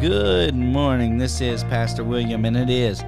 Good 0.00 0.54
morning. 0.54 1.18
This 1.18 1.42
is 1.42 1.62
Pastor 1.64 2.02
William, 2.04 2.46
and 2.46 2.56
it 2.56 2.70
is 2.70 3.02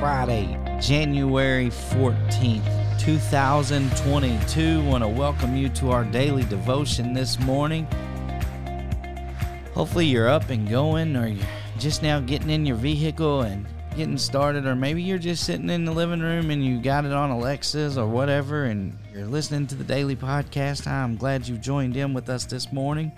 Friday, 0.00 0.58
January 0.80 1.68
14th, 1.68 2.98
2022. 2.98 4.82
Want 4.82 5.04
to 5.04 5.08
welcome 5.08 5.54
you 5.54 5.68
to 5.68 5.92
our 5.92 6.02
daily 6.02 6.42
devotion 6.42 7.12
this 7.12 7.38
morning. 7.38 7.86
Hopefully, 9.72 10.06
you're 10.06 10.28
up 10.28 10.50
and 10.50 10.68
going, 10.68 11.14
or 11.14 11.28
you're 11.28 11.46
just 11.78 12.02
now 12.02 12.18
getting 12.18 12.50
in 12.50 12.66
your 12.66 12.74
vehicle 12.74 13.42
and 13.42 13.64
getting 13.94 14.18
started, 14.18 14.66
or 14.66 14.74
maybe 14.74 15.00
you're 15.00 15.18
just 15.18 15.44
sitting 15.44 15.70
in 15.70 15.84
the 15.84 15.92
living 15.92 16.18
room 16.18 16.50
and 16.50 16.66
you 16.66 16.82
got 16.82 17.04
it 17.04 17.12
on 17.12 17.30
Alexa's 17.30 17.96
or 17.96 18.08
whatever, 18.08 18.64
and 18.64 18.98
you're 19.14 19.26
listening 19.26 19.68
to 19.68 19.76
the 19.76 19.84
daily 19.84 20.16
podcast. 20.16 20.88
I'm 20.88 21.14
glad 21.14 21.46
you 21.46 21.56
joined 21.56 21.96
in 21.96 22.12
with 22.12 22.28
us 22.28 22.46
this 22.46 22.72
morning. 22.72 23.12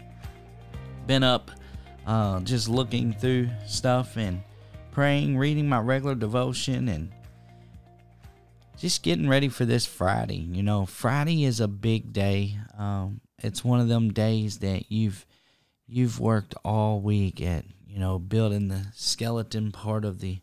Been 1.06 1.23
up 1.23 1.51
uh, 2.07 2.41
just 2.41 2.69
looking 2.69 3.13
through 3.13 3.49
stuff 3.67 4.17
and 4.17 4.43
praying, 4.91 5.37
reading 5.39 5.69
my 5.69 5.81
regular 5.81 6.15
devotion, 6.15 6.89
and 6.89 7.13
just 8.79 9.03
getting 9.03 9.29
ready 9.29 9.49
for 9.49 9.65
this 9.65 9.87
Friday. 9.87 10.37
You 10.37 10.63
know, 10.63 10.87
Friday 10.87 11.45
is 11.45 11.61
a 11.61 11.69
big 11.69 12.13
day. 12.13 12.59
Um, 12.77 13.21
it's 13.39 13.65
one 13.65 13.80
of 13.80 13.89
them 13.89 14.13
days 14.13 14.59
that 14.59 14.91
you've 14.91 15.27
you've 15.87 16.19
worked 16.19 16.55
all 16.65 17.01
week 17.01 17.41
at 17.43 17.65
you 17.87 17.99
know 17.99 18.19
building 18.19 18.69
the 18.69 18.87
skeleton 18.95 19.73
part 19.73 20.05
of 20.05 20.21
the 20.21 20.41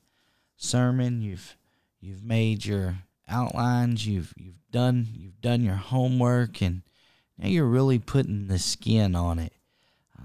sermon. 0.57 1.21
You've 1.21 1.57
you've 1.99 2.23
made 2.23 2.65
your 2.65 2.97
outlines. 3.27 4.07
You've 4.07 4.33
you've 4.37 4.61
done 4.71 5.07
you've 5.15 5.41
done 5.41 5.63
your 5.63 5.75
homework, 5.75 6.61
and 6.61 6.81
now 7.37 7.47
you're 7.47 7.65
really 7.65 7.99
putting 7.99 8.47
the 8.47 8.59
skin 8.59 9.15
on 9.15 9.39
it. 9.39 9.53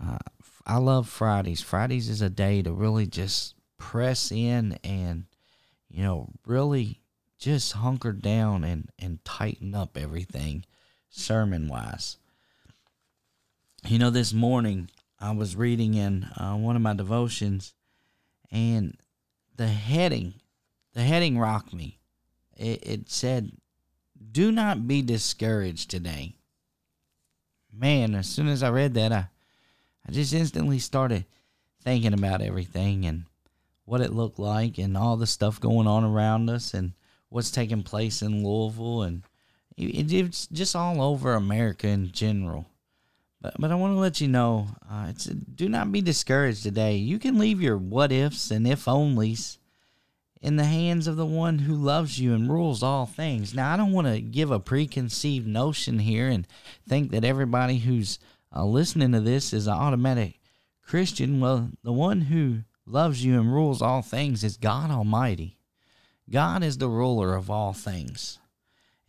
Uh, 0.03 0.19
I 0.67 0.79
love 0.79 1.09
Fridays. 1.09 1.63
Fridays 1.63 2.09
is 2.09 2.21
a 2.21 2.29
day 2.29 2.61
to 2.63 2.73
really 2.73 3.07
just 3.07 3.55
press 3.79 4.33
in 4.33 4.79
and 4.83 5.27
you 5.89 6.03
know 6.03 6.31
really 6.45 7.03
just 7.39 7.75
hunker 7.75 8.13
down 8.13 8.65
and 8.65 8.91
and 8.99 9.25
tighten 9.25 9.75
up 9.75 9.97
everything 9.97 10.65
sermon 11.09 11.69
wise. 11.69 12.17
You 13.87 13.99
know, 13.99 14.11
this 14.11 14.33
morning 14.33 14.91
I 15.21 15.31
was 15.31 15.55
reading 15.55 15.95
in 15.95 16.25
uh, 16.37 16.55
one 16.55 16.75
of 16.75 16.83
my 16.83 16.95
devotions, 16.95 17.73
and 18.51 18.97
the 19.55 19.69
heading, 19.69 20.35
the 20.95 21.03
heading 21.03 21.39
rocked 21.39 21.73
me. 21.73 22.01
It, 22.57 22.87
it 22.87 23.11
said, 23.11 23.53
"Do 24.33 24.51
not 24.51 24.89
be 24.89 25.03
discouraged 25.03 25.91
today." 25.91 26.35
Man, 27.73 28.15
as 28.17 28.27
soon 28.27 28.49
as 28.49 28.63
I 28.63 28.71
read 28.71 28.95
that, 28.95 29.13
I, 29.13 29.29
I 30.07 30.13
just 30.13 30.33
instantly 30.33 30.79
started 30.79 31.25
thinking 31.83 32.15
about 32.15 32.43
everything 32.43 33.07
and 33.07 33.25
what 33.85 34.01
it 34.01 34.13
looked 34.13 34.39
like, 34.39 34.79
and 34.79 34.97
all 34.97 35.17
the 35.17 35.27
stuff 35.27 35.61
going 35.61 35.87
on 35.87 36.03
around 36.03 36.51
us, 36.51 36.75
and 36.75 36.93
what's 37.29 37.51
taking 37.51 37.83
place 37.85 38.21
in 38.21 38.45
Louisville, 38.45 39.03
and 39.03 39.23
it, 39.77 40.13
it's 40.13 40.47
just 40.49 40.75
all 40.75 41.01
over 41.01 41.35
America 41.35 41.87
in 41.87 42.11
general. 42.11 42.67
But, 43.41 43.55
but 43.59 43.71
I 43.71 43.77
want 43.77 43.95
to 43.95 44.01
let 44.01 44.21
you 44.21 44.27
know, 44.27 44.69
uh, 44.91 45.07
it's 45.11 45.27
do 45.27 45.69
not 45.69 45.93
be 45.93 46.01
discouraged 46.01 46.63
today. 46.63 46.97
You 46.97 47.19
can 47.19 47.39
leave 47.39 47.61
your 47.61 47.77
what 47.77 48.11
ifs 48.11 48.51
and 48.51 48.67
if 48.67 48.87
onlys 48.87 49.59
in 50.43 50.57
the 50.57 50.65
hands 50.65 51.07
of 51.07 51.17
the 51.17 51.27
one 51.27 51.61
who 51.61 51.75
loves 51.75 52.19
you 52.19 52.35
and 52.35 52.51
rules 52.51 52.83
all 52.83 53.07
things. 53.07 53.55
Now, 53.55 53.73
I 53.73 53.77
don't 53.77 53.93
want 53.93 54.07
to 54.07 54.21
give 54.21 54.51
a 54.51 54.61
preconceived 54.61 55.47
notion 55.47 55.99
here 56.01 56.29
and 56.29 56.47
think 56.89 57.11
that 57.11 57.25
everybody 57.25 57.79
who's 57.79 58.19
uh, 58.57 58.65
listening 58.65 59.13
to 59.13 59.21
this 59.21 59.53
is 59.53 59.67
an 59.67 59.75
automatic 59.75 60.41
Christian. 60.83 61.41
Well, 61.41 61.71
the 61.83 61.93
one 61.93 62.23
who 62.23 62.63
loves 62.87 63.25
you 63.25 63.39
and 63.39 63.53
rules 63.53 63.83
all 63.83 64.03
things 64.03 64.43
is 64.43 64.57
God 64.57 64.91
Almighty. 64.91 65.59
God 66.31 66.63
is 66.63 66.79
the 66.79 66.89
ruler 66.89 67.35
of 67.35 67.51
all 67.51 67.73
things. 67.73 68.39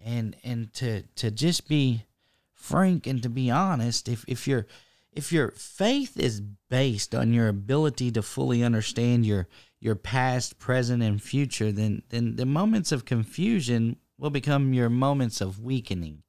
And 0.04 0.36
and 0.44 0.74
to 0.74 1.04
to 1.16 1.32
just 1.32 1.68
be 1.68 2.06
frank 2.54 3.08
and 3.08 3.24
to 3.24 3.30
be 3.30 3.50
honest, 3.50 4.08
if 4.10 4.26
if 4.28 4.48
your 4.48 4.68
if 5.12 5.32
your 5.32 5.52
faith 5.52 6.18
is 6.18 6.42
based 6.70 7.16
on 7.16 7.34
your 7.34 7.48
ability 7.48 8.12
to 8.12 8.22
fully 8.22 8.64
understand 8.64 9.26
your 9.26 9.48
your 9.80 9.96
past, 9.96 10.60
present, 10.60 11.02
and 11.02 11.22
future, 11.22 11.72
then 11.72 12.04
then 12.10 12.36
the 12.36 12.46
moments 12.46 12.92
of 12.92 13.06
confusion 13.06 13.98
will 14.18 14.30
become 14.30 14.74
your 14.74 14.90
moments 14.90 15.42
of 15.42 15.64
weakening. 15.64 16.24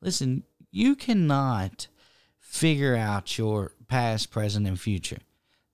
Listen, 0.00 0.44
you 0.70 0.94
cannot 0.94 1.88
figure 2.46 2.96
out 2.96 3.36
your 3.36 3.72
past, 3.88 4.30
present, 4.30 4.66
and 4.66 4.80
future. 4.80 5.18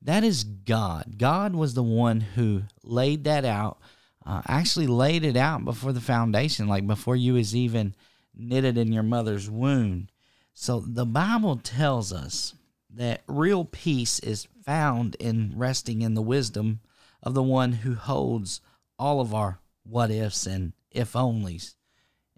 That 0.00 0.24
is 0.24 0.42
God. 0.42 1.16
God 1.18 1.54
was 1.54 1.74
the 1.74 1.82
one 1.82 2.20
who 2.20 2.62
laid 2.82 3.24
that 3.24 3.44
out. 3.44 3.78
Uh, 4.24 4.42
actually, 4.48 4.86
laid 4.86 5.24
it 5.24 5.36
out 5.36 5.64
before 5.64 5.92
the 5.92 6.00
foundation, 6.00 6.66
like 6.66 6.86
before 6.86 7.16
you 7.16 7.34
was 7.34 7.54
even 7.54 7.94
knitted 8.34 8.78
in 8.78 8.92
your 8.92 9.02
mother's 9.02 9.50
womb. 9.50 10.08
So 10.54 10.80
the 10.80 11.06
Bible 11.06 11.56
tells 11.56 12.12
us 12.12 12.54
that 12.90 13.22
real 13.26 13.64
peace 13.64 14.18
is 14.20 14.48
found 14.64 15.14
in 15.16 15.52
resting 15.56 16.02
in 16.02 16.14
the 16.14 16.22
wisdom 16.22 16.80
of 17.22 17.34
the 17.34 17.42
one 17.42 17.72
who 17.72 17.94
holds 17.94 18.60
all 18.98 19.20
of 19.20 19.34
our 19.34 19.60
what 19.84 20.10
ifs 20.10 20.46
and 20.46 20.72
if 20.90 21.12
onlys 21.12 21.74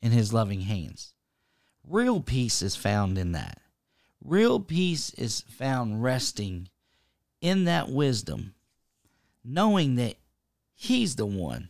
in 0.03 0.13
his 0.13 0.33
loving 0.33 0.63
hands. 0.63 1.13
Real 1.87 2.21
peace 2.21 2.63
is 2.63 2.77
found 2.77 3.19
in 3.19 3.33
that. 3.33 3.59
Real 4.25 4.59
peace 4.59 5.13
is 5.15 5.43
found 5.43 6.03
resting 6.03 6.69
in 7.43 7.65
that 7.65 7.91
wisdom, 7.91 8.55
knowing 9.45 9.97
that 9.97 10.17
he's 10.75 11.17
the 11.17 11.27
one. 11.27 11.69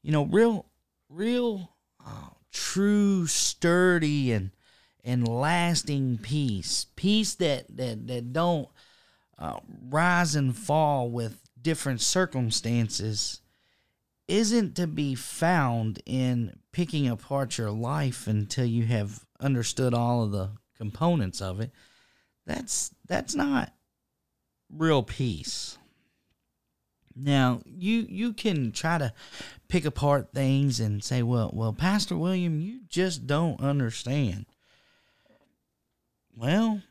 You 0.00 0.12
know, 0.12 0.24
real, 0.26 0.66
real, 1.08 1.74
uh, 2.06 2.30
true, 2.52 3.26
sturdy, 3.26 4.30
and 4.30 4.52
and 5.02 5.26
lasting 5.26 6.18
peace, 6.18 6.86
peace 6.94 7.34
that 7.34 7.76
that 7.76 8.06
that 8.06 8.32
don't 8.32 8.68
uh, 9.38 9.58
rise 9.88 10.36
and 10.36 10.56
fall 10.56 11.10
with 11.10 11.40
different 11.60 12.00
circumstances, 12.00 13.40
isn't 14.28 14.76
to 14.76 14.86
be 14.86 15.16
found 15.16 16.00
in 16.06 16.60
picking 16.70 17.08
apart 17.08 17.58
your 17.58 17.72
life 17.72 18.28
until 18.28 18.64
you 18.64 18.84
have 18.84 19.24
understood 19.40 19.94
all 19.94 20.22
of 20.22 20.30
the 20.30 20.50
components 20.78 21.40
of 21.40 21.60
it. 21.60 21.72
That's 22.46 22.94
that's 23.06 23.34
not 23.34 23.72
real 24.70 25.02
peace. 25.02 25.76
Now, 27.14 27.60
you 27.64 28.06
you 28.08 28.32
can 28.32 28.72
try 28.72 28.98
to 28.98 29.12
pick 29.68 29.84
apart 29.84 30.32
things 30.32 30.80
and 30.80 31.02
say, 31.02 31.22
"Well, 31.22 31.50
well, 31.52 31.72
Pastor 31.72 32.16
William, 32.16 32.60
you 32.60 32.80
just 32.88 33.26
don't 33.26 33.60
understand." 33.60 34.46
Well, 36.34 36.82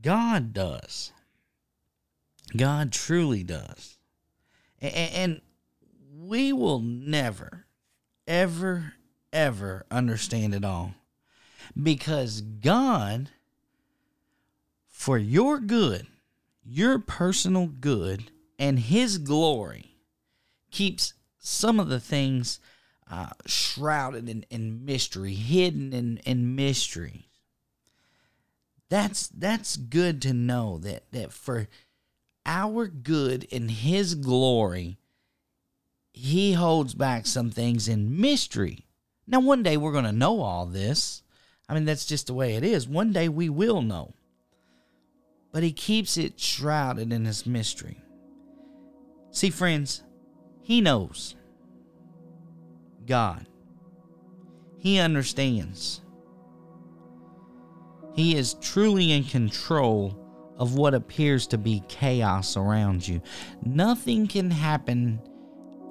God 0.00 0.52
does. 0.52 1.12
God 2.56 2.92
truly 2.92 3.42
does. 3.42 3.98
And 4.80 5.40
we 6.14 6.52
will 6.52 6.80
never, 6.80 7.66
ever, 8.26 8.94
ever 9.32 9.84
understand 9.90 10.54
it 10.54 10.64
all. 10.64 10.94
Because 11.80 12.40
God, 12.40 13.30
for 14.86 15.18
your 15.18 15.58
good, 15.58 16.06
your 16.64 16.98
personal 16.98 17.66
good, 17.66 18.30
and 18.58 18.78
His 18.78 19.18
glory, 19.18 19.96
keeps 20.70 21.14
some 21.38 21.78
of 21.78 21.88
the 21.88 22.00
things 22.00 22.60
uh, 23.10 23.28
shrouded 23.46 24.28
in, 24.28 24.44
in 24.50 24.84
mystery, 24.84 25.34
hidden 25.34 25.92
in, 25.92 26.18
in 26.24 26.56
mystery. 26.56 27.28
That's 28.88 29.28
that's 29.28 29.76
good 29.76 30.22
to 30.22 30.32
know 30.32 30.78
that 30.78 31.10
that 31.10 31.32
for 31.32 31.68
our 32.44 32.86
good 32.86 33.46
and 33.50 33.70
his 33.70 34.14
glory 34.14 34.96
he 36.12 36.52
holds 36.52 36.94
back 36.94 37.26
some 37.26 37.50
things 37.50 37.88
in 37.88 38.20
mystery. 38.20 38.86
Now 39.26 39.40
one 39.40 39.62
day 39.62 39.76
we're 39.76 39.92
going 39.92 40.04
to 40.04 40.12
know 40.12 40.40
all 40.40 40.66
this 40.66 41.22
i 41.68 41.74
mean 41.74 41.84
that's 41.84 42.06
just 42.06 42.26
the 42.26 42.34
way 42.34 42.54
it 42.54 42.64
is 42.64 42.88
one 42.88 43.12
day 43.12 43.28
we 43.28 43.48
will 43.48 43.82
know 43.82 44.12
but 45.52 45.62
he 45.62 45.72
keeps 45.72 46.16
it 46.16 46.38
shrouded 46.38 47.12
in 47.12 47.24
his 47.24 47.46
mystery 47.46 48.02
see 49.30 49.50
friends 49.50 50.02
he 50.62 50.80
knows 50.80 51.36
god 53.06 53.46
he 54.78 54.98
understands 54.98 56.00
he 58.16 58.34
is 58.34 58.54
truly 58.54 59.12
in 59.12 59.24
control 59.24 60.26
of 60.58 60.74
what 60.74 60.94
appears 60.94 61.46
to 61.48 61.58
be 61.58 61.82
chaos 61.88 62.56
around 62.56 63.06
you. 63.06 63.20
Nothing 63.62 64.26
can 64.26 64.50
happen 64.50 65.20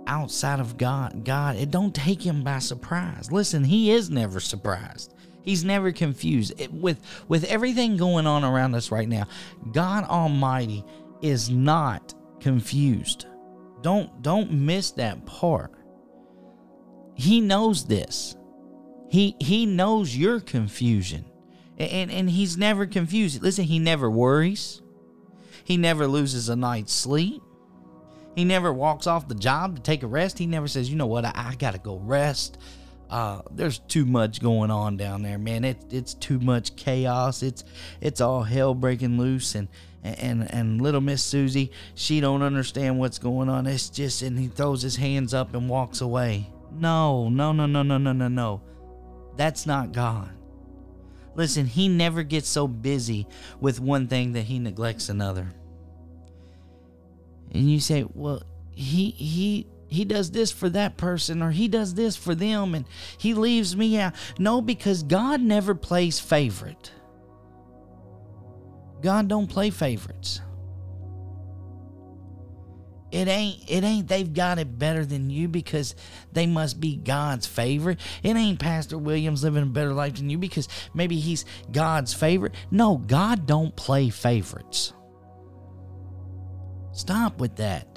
outside 0.07 0.59
of 0.59 0.77
God. 0.77 1.23
God, 1.23 1.55
it 1.55 1.71
don't 1.71 1.93
take 1.93 2.21
him 2.21 2.43
by 2.43 2.59
surprise. 2.59 3.31
Listen, 3.31 3.63
he 3.63 3.91
is 3.91 4.09
never 4.09 4.39
surprised. 4.39 5.13
He's 5.45 5.63
never 5.63 5.91
confused. 5.91 6.53
It, 6.57 6.73
with 6.73 6.99
with 7.27 7.43
everything 7.45 7.97
going 7.97 8.27
on 8.27 8.43
around 8.43 8.75
us 8.75 8.91
right 8.91 9.07
now, 9.07 9.27
God 9.71 10.03
Almighty 10.05 10.83
is 11.21 11.49
not 11.49 12.13
confused. 12.39 13.27
Don't 13.81 14.21
don't 14.21 14.51
miss 14.51 14.91
that 14.91 15.25
part. 15.25 15.71
He 17.13 17.39
knows 17.39 17.85
this. 17.85 18.35
He 19.09 19.35
he 19.39 19.65
knows 19.65 20.17
your 20.17 20.39
confusion. 20.39 21.25
And 21.77 22.09
and 22.09 22.29
he's 22.29 22.57
never 22.57 22.85
confused. 22.85 23.41
Listen, 23.43 23.65
he 23.65 23.79
never 23.79 24.09
worries. 24.09 24.81
He 25.63 25.77
never 25.77 26.07
loses 26.07 26.49
a 26.49 26.55
night's 26.55 26.93
sleep. 26.93 27.41
He 28.35 28.43
never 28.43 28.73
walks 28.73 29.07
off 29.07 29.27
the 29.27 29.35
job 29.35 29.75
to 29.75 29.81
take 29.81 30.03
a 30.03 30.07
rest. 30.07 30.39
He 30.39 30.45
never 30.45 30.67
says, 30.67 30.89
"You 30.89 30.95
know 30.95 31.05
what? 31.05 31.25
I, 31.25 31.31
I 31.35 31.55
got 31.55 31.71
to 31.71 31.79
go 31.79 31.97
rest." 31.97 32.57
Uh, 33.09 33.41
there's 33.51 33.79
too 33.79 34.05
much 34.05 34.41
going 34.41 34.71
on 34.71 34.97
down 34.97 35.21
there, 35.21 35.37
man. 35.37 35.63
It, 35.63 35.77
it's 35.91 36.13
too 36.13 36.39
much 36.39 36.75
chaos. 36.75 37.43
It's 37.43 37.63
it's 38.01 38.19
all 38.19 38.43
hell 38.43 38.73
breaking 38.73 39.17
loose, 39.17 39.55
and 39.55 39.67
and 40.03 40.51
and 40.51 40.81
little 40.81 41.01
Miss 41.01 41.23
Susie, 41.23 41.71
she 41.93 42.19
don't 42.19 42.41
understand 42.41 42.99
what's 42.99 43.19
going 43.19 43.49
on. 43.49 43.67
It's 43.67 43.89
just, 43.89 44.21
and 44.21 44.37
he 44.37 44.47
throws 44.47 44.81
his 44.81 44.95
hands 44.95 45.33
up 45.33 45.53
and 45.53 45.69
walks 45.69 46.01
away. 46.01 46.49
No, 46.71 47.29
no, 47.29 47.51
no, 47.51 47.65
no, 47.65 47.83
no, 47.83 47.97
no, 47.97 48.11
no, 48.11 48.27
no. 48.27 48.61
That's 49.35 49.65
not 49.65 49.91
God. 49.91 50.29
Listen, 51.35 51.65
he 51.65 51.87
never 51.89 52.23
gets 52.23 52.47
so 52.47 52.67
busy 52.67 53.27
with 53.59 53.79
one 53.79 54.07
thing 54.07 54.33
that 54.33 54.43
he 54.43 54.59
neglects 54.59 55.09
another. 55.09 55.53
And 57.51 57.69
you 57.69 57.79
say, 57.79 58.05
well, 58.13 58.43
he 58.71 59.11
he 59.11 59.67
he 59.95 60.05
does 60.05 60.31
this 60.31 60.51
for 60.51 60.69
that 60.69 60.97
person 60.97 61.41
or 61.41 61.51
he 61.51 61.67
does 61.67 61.93
this 61.93 62.15
for 62.15 62.35
them 62.35 62.75
and 62.75 62.85
he 63.17 63.33
leaves 63.33 63.75
me 63.75 63.97
out. 63.99 64.13
No, 64.37 64.61
because 64.61 65.03
God 65.03 65.41
never 65.41 65.75
plays 65.75 66.19
favorite. 66.19 66.91
God 69.01 69.27
don't 69.27 69.47
play 69.47 69.69
favorites. 69.69 70.41
It 73.11 73.27
ain't 73.29 73.69
it 73.69 73.83
ain't 73.83 74.07
they've 74.07 74.33
got 74.33 74.59
it 74.59 74.77
better 74.77 75.05
than 75.05 75.29
you 75.29 75.47
because 75.47 75.95
they 76.33 76.47
must 76.47 76.81
be 76.81 76.97
God's 76.97 77.47
favorite. 77.47 77.99
It 78.23 78.35
ain't 78.35 78.59
Pastor 78.59 78.97
Williams 78.97 79.43
living 79.43 79.63
a 79.63 79.67
better 79.67 79.93
life 79.93 80.15
than 80.15 80.29
you 80.29 80.37
because 80.37 80.67
maybe 80.93 81.17
he's 81.19 81.45
God's 81.71 82.13
favorite. 82.13 82.53
No, 82.71 82.97
God 82.97 83.45
don't 83.45 83.73
play 83.75 84.09
favorites. 84.09 84.91
Stop 86.91 87.39
with 87.39 87.57
that. 87.57 87.94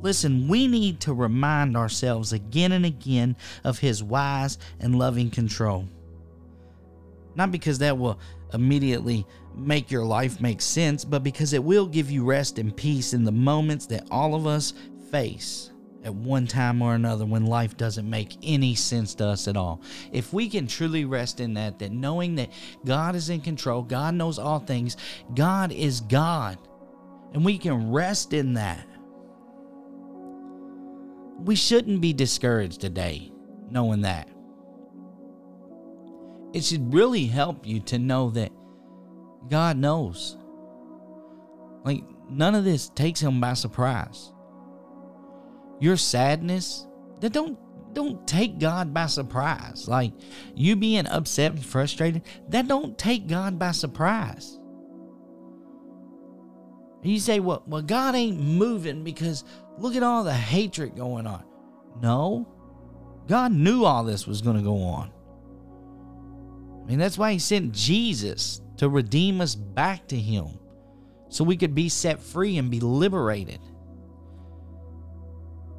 Listen, 0.00 0.48
we 0.48 0.66
need 0.66 1.00
to 1.00 1.12
remind 1.12 1.76
ourselves 1.76 2.32
again 2.32 2.72
and 2.72 2.86
again 2.86 3.36
of 3.64 3.78
his 3.78 4.02
wise 4.02 4.58
and 4.80 4.98
loving 4.98 5.30
control. 5.30 5.88
Not 7.34 7.50
because 7.50 7.78
that 7.78 7.98
will 7.98 8.18
immediately 8.52 9.26
make 9.54 9.90
your 9.90 10.04
life 10.04 10.40
make 10.40 10.60
sense, 10.60 11.04
but 11.04 11.22
because 11.22 11.52
it 11.52 11.62
will 11.62 11.86
give 11.86 12.10
you 12.10 12.24
rest 12.24 12.58
and 12.58 12.76
peace 12.76 13.12
in 13.12 13.24
the 13.24 13.32
moments 13.32 13.86
that 13.86 14.06
all 14.10 14.34
of 14.34 14.46
us 14.46 14.72
face 15.10 15.70
at 16.04 16.14
one 16.14 16.46
time 16.46 16.80
or 16.80 16.94
another 16.94 17.26
when 17.26 17.46
life 17.46 17.76
doesn't 17.76 18.08
make 18.08 18.36
any 18.42 18.74
sense 18.74 19.14
to 19.16 19.26
us 19.26 19.48
at 19.48 19.56
all. 19.56 19.82
If 20.12 20.32
we 20.32 20.48
can 20.48 20.66
truly 20.66 21.04
rest 21.04 21.40
in 21.40 21.54
that, 21.54 21.78
that 21.80 21.92
knowing 21.92 22.36
that 22.36 22.50
God 22.84 23.14
is 23.14 23.30
in 23.30 23.40
control, 23.40 23.82
God 23.82 24.14
knows 24.14 24.38
all 24.38 24.60
things, 24.60 24.96
God 25.34 25.72
is 25.72 26.00
God, 26.00 26.56
and 27.34 27.44
we 27.44 27.58
can 27.58 27.90
rest 27.90 28.32
in 28.32 28.54
that. 28.54 28.87
We 31.38 31.54
shouldn't 31.54 32.00
be 32.00 32.12
discouraged 32.12 32.80
today 32.80 33.32
knowing 33.70 34.02
that. 34.02 34.28
It 36.52 36.64
should 36.64 36.92
really 36.92 37.26
help 37.26 37.66
you 37.66 37.80
to 37.80 37.98
know 37.98 38.30
that 38.30 38.50
God 39.48 39.76
knows. 39.76 40.36
Like, 41.84 42.02
none 42.28 42.54
of 42.54 42.64
this 42.64 42.88
takes 42.90 43.20
him 43.20 43.40
by 43.40 43.54
surprise. 43.54 44.32
Your 45.80 45.96
sadness, 45.96 46.86
that 47.20 47.32
don't 47.32 47.58
don't 47.94 48.26
take 48.28 48.58
God 48.58 48.92
by 48.92 49.06
surprise. 49.06 49.88
Like 49.88 50.12
you 50.54 50.76
being 50.76 51.06
upset 51.06 51.52
and 51.52 51.64
frustrated, 51.64 52.22
that 52.48 52.68
don't 52.68 52.98
take 52.98 53.26
God 53.26 53.58
by 53.58 53.72
surprise. 53.72 54.57
You 57.02 57.20
say, 57.20 57.40
well, 57.40 57.62
well, 57.66 57.82
God 57.82 58.14
ain't 58.14 58.40
moving 58.40 59.04
because 59.04 59.44
look 59.78 59.94
at 59.94 60.02
all 60.02 60.24
the 60.24 60.34
hatred 60.34 60.96
going 60.96 61.26
on. 61.26 61.44
No, 62.02 62.48
God 63.26 63.52
knew 63.52 63.84
all 63.84 64.04
this 64.04 64.26
was 64.26 64.42
going 64.42 64.56
to 64.56 64.62
go 64.62 64.82
on. 64.82 65.12
I 66.82 66.90
mean, 66.90 66.98
that's 66.98 67.18
why 67.18 67.32
He 67.32 67.38
sent 67.38 67.72
Jesus 67.72 68.60
to 68.78 68.88
redeem 68.88 69.40
us 69.40 69.54
back 69.54 70.08
to 70.08 70.16
Him 70.16 70.58
so 71.28 71.44
we 71.44 71.56
could 71.56 71.74
be 71.74 71.88
set 71.88 72.20
free 72.20 72.56
and 72.56 72.70
be 72.70 72.80
liberated. 72.80 73.60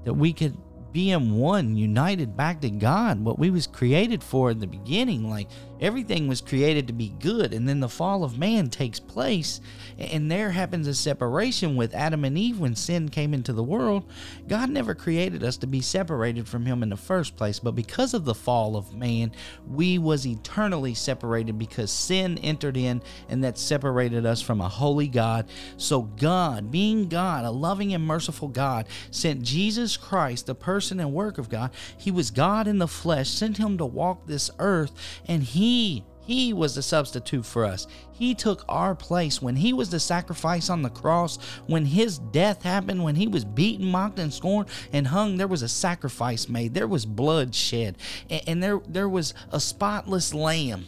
That 0.05 0.13
we 0.13 0.31
could 0.31 0.55
be 0.91 1.11
in 1.11 1.35
one, 1.35 1.75
united 1.75 2.35
back 2.35 2.61
to 2.61 2.69
God, 2.69 3.23
what 3.23 3.37
we 3.37 3.49
was 3.49 3.67
created 3.67 4.23
for 4.23 4.49
in 4.51 4.59
the 4.59 4.67
beginning. 4.67 5.29
Like 5.29 5.47
everything 5.79 6.27
was 6.27 6.41
created 6.41 6.87
to 6.87 6.93
be 6.93 7.09
good, 7.19 7.53
and 7.53 7.67
then 7.67 7.79
the 7.79 7.87
fall 7.87 8.23
of 8.23 8.37
man 8.37 8.69
takes 8.69 8.99
place, 8.99 9.61
and 9.97 10.31
there 10.31 10.51
happens 10.51 10.87
a 10.87 10.93
separation 10.93 11.75
with 11.75 11.93
Adam 11.93 12.25
and 12.25 12.37
Eve 12.37 12.59
when 12.59 12.75
sin 12.75 13.09
came 13.09 13.33
into 13.33 13.53
the 13.53 13.63
world. 13.63 14.03
God 14.47 14.69
never 14.69 14.95
created 14.95 15.43
us 15.43 15.57
to 15.57 15.67
be 15.67 15.81
separated 15.81 16.47
from 16.47 16.65
Him 16.65 16.83
in 16.83 16.89
the 16.89 16.97
first 16.97 17.35
place, 17.35 17.59
but 17.59 17.75
because 17.75 18.13
of 18.13 18.25
the 18.25 18.35
fall 18.35 18.75
of 18.75 18.93
man, 18.93 19.31
we 19.67 19.97
was 19.97 20.25
eternally 20.25 20.93
separated 20.93 21.57
because 21.57 21.91
sin 21.91 22.37
entered 22.39 22.77
in, 22.77 23.01
and 23.29 23.43
that 23.43 23.57
separated 23.57 24.25
us 24.25 24.41
from 24.41 24.59
a 24.61 24.69
holy 24.69 25.07
God. 25.07 25.49
So 25.77 26.01
God, 26.01 26.71
being 26.71 27.07
God, 27.07 27.45
a 27.45 27.51
loving 27.51 27.93
and 27.93 28.05
merciful 28.05 28.47
God, 28.47 28.87
sent 29.11 29.43
Jesus 29.43 29.95
Christ, 29.95 30.47
the 30.47 30.55
person 30.55 30.78
person 30.79 31.01
and 31.01 31.11
work 31.11 31.37
of 31.37 31.49
God. 31.49 31.71
He 31.97 32.09
was 32.09 32.31
God 32.31 32.65
in 32.65 32.77
the 32.77 32.87
flesh, 32.87 33.27
sent 33.27 33.57
him 33.57 33.77
to 33.79 33.85
walk 33.85 34.25
this 34.25 34.49
earth, 34.59 34.93
and 35.27 35.43
he 35.43 36.05
he 36.21 36.53
was 36.53 36.75
the 36.75 36.81
substitute 36.81 37.45
for 37.45 37.65
us. 37.65 37.85
He 38.13 38.33
took 38.33 38.63
our 38.69 38.95
place 38.95 39.41
when 39.41 39.57
he 39.57 39.73
was 39.73 39.89
the 39.89 39.99
sacrifice 39.99 40.69
on 40.69 40.81
the 40.81 40.89
cross, 40.89 41.37
when 41.65 41.85
his 41.85 42.19
death 42.19 42.61
happened, 42.61 43.03
when 43.03 43.15
he 43.15 43.27
was 43.27 43.43
beaten, 43.43 43.87
mocked, 43.87 44.19
and 44.19 44.33
scorned 44.33 44.69
and 44.93 45.07
hung. 45.07 45.35
There 45.35 45.47
was 45.47 45.63
a 45.63 45.67
sacrifice 45.67 46.47
made. 46.47 46.73
There 46.73 46.87
was 46.87 47.05
blood 47.05 47.53
shed, 47.53 47.97
and, 48.29 48.63
there 48.63 48.79
there 48.87 49.09
was 49.09 49.33
a 49.51 49.59
spotless 49.59 50.33
lamb 50.33 50.85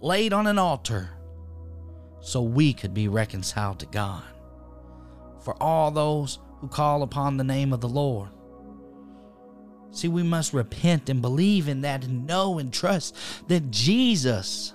laid 0.00 0.32
on 0.32 0.46
an 0.46 0.58
altar, 0.58 1.10
so 2.20 2.42
we 2.42 2.72
could 2.72 2.94
be 2.94 3.08
reconciled 3.08 3.80
to 3.80 3.86
God. 3.86 4.22
For 5.40 5.60
all 5.60 5.90
those 5.90 6.38
who 6.60 6.68
call 6.68 7.02
upon 7.02 7.38
the 7.38 7.44
name 7.44 7.72
of 7.72 7.80
the 7.80 7.88
Lord. 7.88 8.28
See, 9.92 10.08
we 10.08 10.22
must 10.22 10.54
repent 10.54 11.08
and 11.10 11.20
believe 11.20 11.68
in 11.68 11.82
that 11.82 12.04
and 12.04 12.26
know 12.26 12.58
and 12.58 12.72
trust 12.72 13.14
that 13.48 13.70
Jesus, 13.70 14.72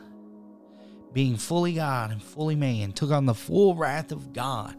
being 1.12 1.38
fully 1.38 1.74
God 1.74 2.12
and 2.12 2.22
fully 2.22 2.56
man, 2.56 2.92
took 2.92 3.12
on 3.12 3.26
the 3.26 3.34
full 3.34 3.76
wrath 3.76 4.12
of 4.12 4.32
God 4.32 4.76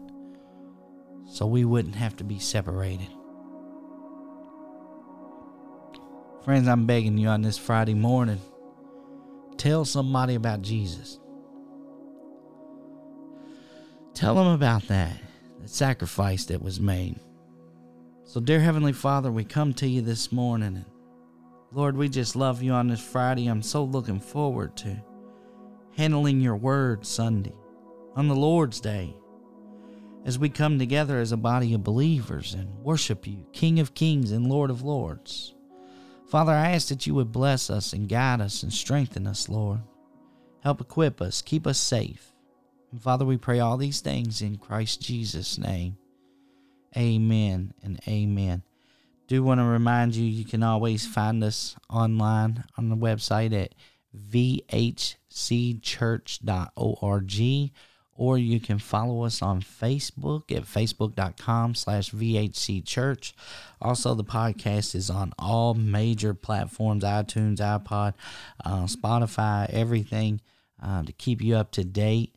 so 1.27 1.45
we 1.45 1.65
wouldn't 1.65 1.95
have 1.95 2.15
to 2.17 2.23
be 2.23 2.39
separated. 2.39 3.09
Friends, 6.45 6.67
I'm 6.69 6.85
begging 6.85 7.17
you 7.17 7.27
on 7.27 7.41
this 7.41 7.57
Friday 7.57 7.93
morning 7.93 8.39
tell 9.57 9.83
somebody 9.83 10.35
about 10.35 10.61
Jesus. 10.61 11.19
Tell 14.13 14.35
them 14.35 14.47
about 14.47 14.87
that, 14.87 15.19
the 15.61 15.67
sacrifice 15.67 16.45
that 16.45 16.61
was 16.61 16.79
made. 16.79 17.19
So, 18.29 18.39
dear 18.39 18.59
Heavenly 18.59 18.93
Father, 18.93 19.31
we 19.31 19.43
come 19.43 19.73
to 19.73 19.87
you 19.87 20.03
this 20.03 20.31
morning. 20.31 20.75
And 20.75 20.85
Lord, 21.71 21.97
we 21.97 22.07
just 22.07 22.35
love 22.35 22.61
you 22.61 22.73
on 22.73 22.87
this 22.87 22.99
Friday. 22.99 23.47
I'm 23.47 23.63
so 23.63 23.83
looking 23.83 24.19
forward 24.19 24.77
to 24.77 25.03
handling 25.97 26.39
your 26.39 26.55
word 26.55 27.07
Sunday 27.07 27.55
on 28.15 28.27
the 28.27 28.35
Lord's 28.35 28.79
Day 28.79 29.15
as 30.25 30.37
we 30.37 30.47
come 30.47 30.77
together 30.77 31.19
as 31.19 31.31
a 31.31 31.37
body 31.37 31.73
of 31.73 31.83
believers 31.83 32.53
and 32.53 32.69
worship 32.83 33.25
you, 33.25 33.47
King 33.51 33.79
of 33.79 33.95
Kings 33.95 34.31
and 34.31 34.45
Lord 34.45 34.69
of 34.69 34.83
Lords. 34.83 35.55
Father, 36.27 36.51
I 36.51 36.73
ask 36.73 36.89
that 36.89 37.07
you 37.07 37.15
would 37.15 37.31
bless 37.31 37.71
us 37.71 37.93
and 37.93 38.07
guide 38.07 38.41
us 38.41 38.61
and 38.61 38.71
strengthen 38.71 39.25
us, 39.25 39.49
Lord. 39.49 39.79
Help 40.59 40.81
equip 40.81 41.19
us, 41.19 41.41
keep 41.41 41.65
us 41.65 41.79
safe. 41.79 42.31
And 42.91 43.01
Father, 43.01 43.25
we 43.25 43.37
pray 43.37 43.59
all 43.59 43.77
these 43.77 44.01
things 44.01 44.43
in 44.43 44.57
Christ 44.57 45.01
Jesus' 45.01 45.57
name. 45.57 45.97
Amen 46.97 47.73
and 47.83 47.99
amen. 48.07 48.63
Do 49.27 49.43
want 49.43 49.59
to 49.59 49.65
remind 49.65 50.15
you 50.15 50.25
you 50.25 50.45
can 50.45 50.63
always 50.63 51.05
find 51.05 51.43
us 51.43 51.75
online 51.89 52.63
on 52.77 52.89
the 52.89 52.95
website 52.95 53.53
at 53.53 53.75
vhcchurch.org 54.15 55.15
or 58.19 58.37
you 58.37 58.59
can 58.59 58.77
follow 58.79 59.23
us 59.23 59.41
on 59.41 59.61
Facebook 59.61 60.51
at 60.51 60.63
facebook.com 60.63 61.73
slash 61.73 62.11
vhcchurch. 62.11 63.31
Also, 63.81 64.13
the 64.13 64.25
podcast 64.25 64.93
is 64.93 65.09
on 65.09 65.31
all 65.39 65.73
major 65.73 66.33
platforms, 66.33 67.05
iTunes, 67.05 67.59
iPod, 67.59 68.13
uh, 68.65 68.83
Spotify, 68.83 69.69
everything 69.69 70.41
uh, 70.83 71.01
to 71.03 71.13
keep 71.13 71.41
you 71.41 71.55
up 71.55 71.71
to 71.71 71.85
date. 71.85 72.35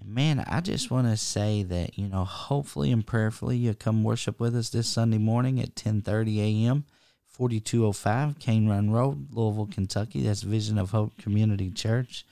And 0.00 0.14
man, 0.14 0.44
I 0.46 0.60
just 0.60 0.90
want 0.90 1.08
to 1.08 1.16
say 1.16 1.62
that, 1.64 1.98
you 1.98 2.08
know, 2.08 2.24
hopefully 2.24 2.90
and 2.90 3.06
prayerfully 3.06 3.56
you'll 3.58 3.74
come 3.74 4.02
worship 4.02 4.40
with 4.40 4.56
us 4.56 4.70
this 4.70 4.88
Sunday 4.88 5.18
morning 5.18 5.60
at 5.60 5.74
10:30 5.74 6.38
a.m. 6.38 6.84
4205 7.26 8.38
Cane 8.38 8.68
Run 8.68 8.90
Road, 8.90 9.28
Louisville, 9.32 9.68
Kentucky. 9.70 10.22
That's 10.22 10.42
Vision 10.42 10.78
of 10.78 10.90
Hope 10.90 11.16
Community 11.16 11.70
Church. 11.70 12.26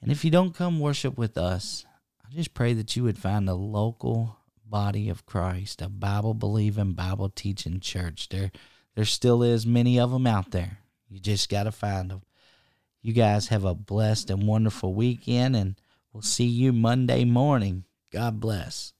And 0.00 0.10
if 0.10 0.24
you 0.24 0.30
don't 0.30 0.54
come 0.54 0.80
worship 0.80 1.16
with 1.16 1.36
us, 1.36 1.84
I 2.24 2.34
just 2.34 2.54
pray 2.54 2.72
that 2.74 2.96
you 2.96 3.04
would 3.04 3.18
find 3.18 3.48
a 3.48 3.54
local 3.54 4.36
body 4.66 5.08
of 5.08 5.26
Christ, 5.26 5.82
a 5.82 5.88
Bible 5.88 6.34
believing, 6.34 6.92
Bible 6.92 7.28
teaching 7.28 7.80
church. 7.80 8.28
There 8.28 8.50
there 8.94 9.04
still 9.04 9.42
is 9.42 9.66
many 9.66 9.98
of 9.98 10.10
them 10.12 10.26
out 10.26 10.50
there. 10.50 10.78
You 11.08 11.18
just 11.18 11.48
got 11.48 11.64
to 11.64 11.72
find 11.72 12.10
them. 12.10 12.22
You 13.02 13.12
guys 13.12 13.48
have 13.48 13.64
a 13.64 13.74
blessed 13.74 14.30
and 14.30 14.46
wonderful 14.46 14.94
weekend 14.94 15.56
and 15.56 15.76
We'll 16.14 16.22
see 16.22 16.46
you 16.46 16.72
Monday 16.72 17.24
morning. 17.24 17.86
God 18.12 18.38
bless. 18.38 18.93